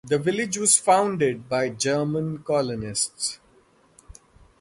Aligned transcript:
The 0.03 0.17
village 0.17 0.57
was 0.57 0.79
founded 0.79 1.47
by 1.47 1.69
German 1.69 2.39
colonists. 2.39 3.39